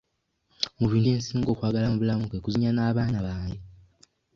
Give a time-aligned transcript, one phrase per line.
[0.77, 3.57] Mu bintu bye nsinga okwagala mu bulamu kwe kuzannya n'abaana bange.